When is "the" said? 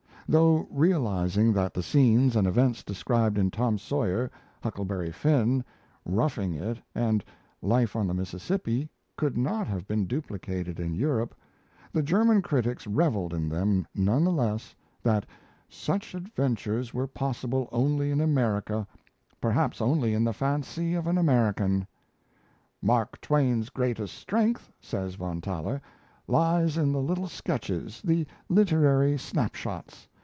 1.73-1.83, 8.07-8.13, 11.91-12.01, 14.23-14.31, 20.23-20.31, 26.93-27.01, 28.01-28.25